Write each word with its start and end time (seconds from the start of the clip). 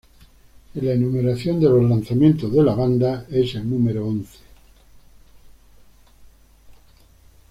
En 0.73 0.83
la 0.83 0.93
enumeración 0.93 1.59
de 1.59 1.69
los 1.69 1.87
lanzamientos 1.87 2.51
de 2.51 2.63
la 2.63 2.73
banda, 2.73 3.27
es 3.29 3.53
el 3.53 3.69
número 3.69 4.07
once. 4.07 4.39